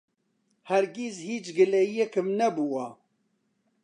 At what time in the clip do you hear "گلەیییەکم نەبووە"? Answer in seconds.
1.57-2.87